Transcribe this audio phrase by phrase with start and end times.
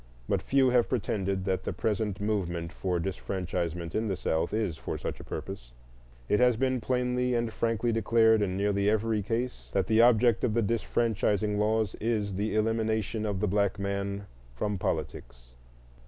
[0.27, 4.97] But few have pretended that the present movement for disfranchisement in the South is for
[4.97, 5.73] such a purpose;
[6.27, 10.55] it has been plainly and frankly declared in nearly every case that the object of
[10.55, 14.25] the disfranchising laws is the elimination of the black man
[14.55, 15.51] from politics.